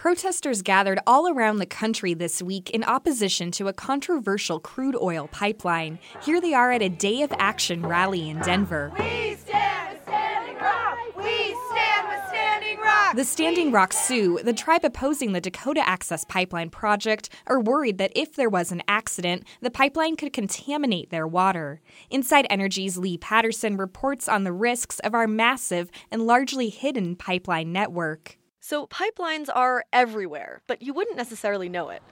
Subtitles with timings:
[0.00, 5.28] Protesters gathered all around the country this week in opposition to a controversial crude oil
[5.30, 5.98] pipeline.
[6.22, 8.90] Here they are at a Day of Action rally in Denver.
[8.98, 10.96] We stand with Standing Rock!
[11.18, 13.14] We stand with Standing Rock!
[13.14, 18.12] The Standing Rock Sioux, the tribe opposing the Dakota Access Pipeline project, are worried that
[18.16, 21.82] if there was an accident, the pipeline could contaminate their water.
[22.08, 27.70] Inside Energy's Leigh Paterson reports on the risks of our massive and largely hidden pipeline
[27.70, 28.38] network.
[28.62, 32.02] So, pipelines are everywhere, but you wouldn't necessarily know it.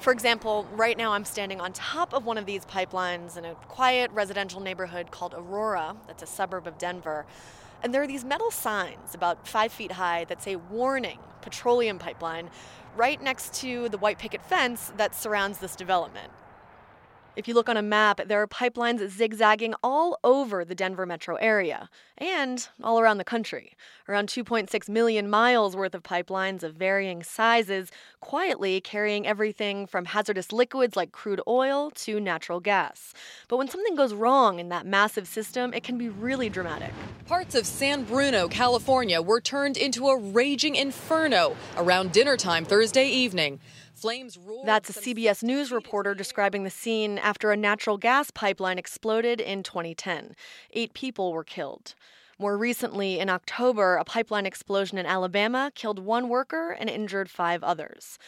[0.00, 3.54] For example, right now I'm standing on top of one of these pipelines in a
[3.54, 7.26] quiet residential neighborhood called Aurora, that's a suburb of Denver.
[7.80, 12.50] And there are these metal signs about five feet high that say warning, petroleum pipeline,
[12.96, 16.32] right next to the white picket fence that surrounds this development.
[17.36, 21.36] If you look on a map, there are pipelines zigzagging all over the Denver metro
[21.36, 23.76] area and all around the country.
[24.08, 30.50] Around 2.6 million miles worth of pipelines of varying sizes, quietly carrying everything from hazardous
[30.50, 33.12] liquids like crude oil to natural gas.
[33.48, 36.92] But when something goes wrong in that massive system, it can be really dramatic.
[37.26, 43.08] Parts of San Bruno, California were turned into a raging inferno around dinner time Thursday
[43.08, 43.60] evening.
[43.96, 49.40] Flames That's a CBS News reporter describing the scene after a natural gas pipeline exploded
[49.40, 50.36] in 2010.
[50.74, 51.94] Eight people were killed.
[52.38, 57.64] More recently, in October, a pipeline explosion in Alabama killed one worker and injured five
[57.64, 58.18] others.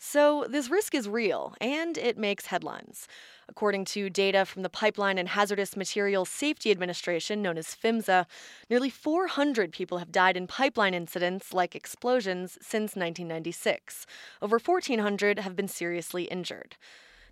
[0.00, 3.08] So, this risk is real, and it makes headlines.
[3.48, 8.26] According to data from the Pipeline and Hazardous Materials Safety Administration, known as PHMSA,
[8.70, 14.06] nearly 400 people have died in pipeline incidents like explosions since 1996.
[14.40, 16.76] Over 1,400 have been seriously injured.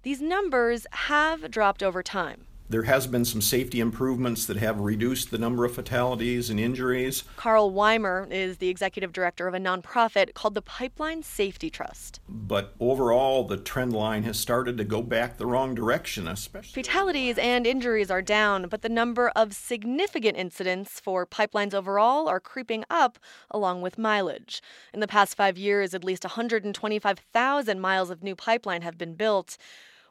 [0.03, 2.47] These numbers have dropped over time.
[2.69, 7.23] There has been some safety improvements that have reduced the number of fatalities and injuries.
[7.37, 12.19] Carl Weimer is the executive director of a nonprofit called the Pipeline Safety Trust.
[12.29, 16.83] But overall, the trend line has started to go back the wrong direction, especially.
[16.83, 22.41] Fatalities and injuries are down, but the number of significant incidents for pipelines overall are
[22.41, 23.17] creeping up
[23.49, 24.61] along with mileage.
[24.93, 29.57] In the past five years, at least 125,000 miles of new pipeline have been built.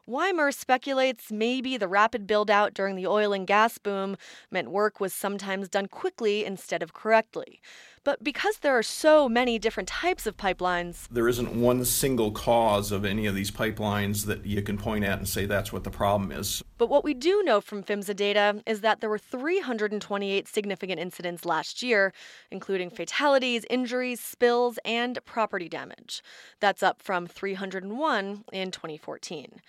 [0.08, 4.16] Weimer speculates maybe the rapid build out during the oil and gas boom
[4.52, 7.60] meant work was sometimes done quickly instead of correctly.
[8.04, 12.92] But because there are so many different types of pipelines, there isn't one single cause
[12.92, 15.90] of any of these pipelines that you can point at and say that's what the
[15.90, 16.62] problem is.
[16.78, 21.44] But what we do know from PHMSA data is that there were 328 significant incidents
[21.44, 22.12] last year,
[22.52, 26.22] including fatalities, injuries, spills, and property damage.
[26.60, 29.60] That's up from 301 in 2014.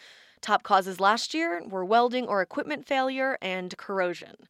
[0.41, 4.47] Top causes last year were welding or equipment failure and corrosion.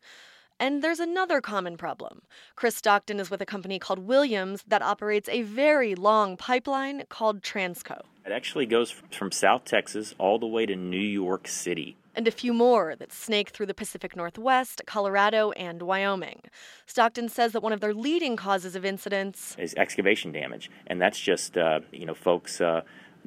[0.60, 2.24] And there's another common problem.
[2.56, 7.44] Chris Stockton is with a company called Williams that operates a very long pipeline called
[7.44, 8.02] Transco.
[8.26, 11.96] It actually goes from South Texas all the way to New York City.
[12.16, 16.42] And a few more that snake through the Pacific Northwest, Colorado, and Wyoming.
[16.88, 20.72] Stockton says that one of their leading causes of incidents is excavation damage.
[20.88, 22.60] And that's just, uh, you know, folks.
[22.60, 22.82] Uh,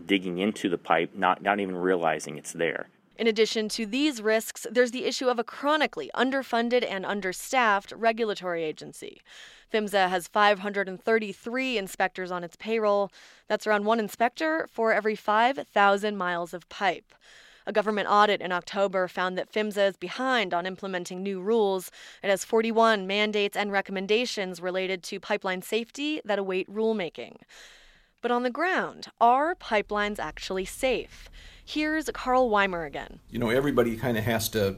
[0.07, 2.89] digging into the pipe, not, not even realizing it's there.
[3.21, 8.65] In addition to these risks, there's the issue of a chronically underfunded and understaffed regulatory
[8.65, 9.21] agency.
[9.73, 13.13] PHMSA has 533 inspectors on its payroll.
[13.47, 17.13] That's around one inspector for every 5,000 miles of pipe.
[17.67, 21.91] A government audit in October found that PHMSA is behind on implementing new rules.
[22.23, 27.37] It has 41 mandates and recommendations related to pipeline safety that await rulemaking.
[28.23, 31.31] But on the ground, are pipelines actually safe?
[31.65, 33.21] Here's Carl Weimer again.
[33.31, 34.77] You know, everybody kind of has to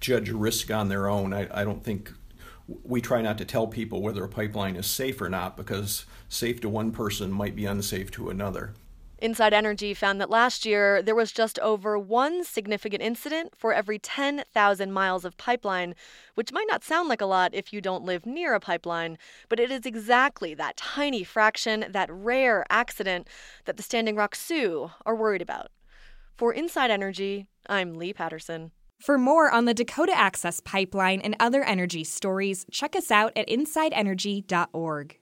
[0.00, 1.32] judge risk on their own.
[1.32, 2.12] I, I don't think
[2.84, 6.60] we try not to tell people whether a pipeline is safe or not because safe
[6.60, 8.74] to one person might be unsafe to another.
[9.22, 13.96] Inside Energy found that last year there was just over one significant incident for every
[13.96, 15.94] 10,000 miles of pipeline,
[16.34, 19.16] which might not sound like a lot if you don't live near a pipeline,
[19.48, 23.28] but it is exactly that tiny fraction, that rare accident,
[23.64, 25.68] that the Standing Rock Sioux are worried about.
[26.36, 28.72] For Inside Energy, I'm Leigh Paterson.
[28.98, 33.46] For more on the Dakota Access Pipeline and other energy stories, check us out at
[33.46, 35.18] insideenergy.org.